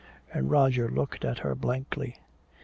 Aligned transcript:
And 0.33 0.49
Roger 0.49 0.89
looked 0.89 1.23
at 1.23 1.37
her 1.45 1.53
blankly. 1.53 2.15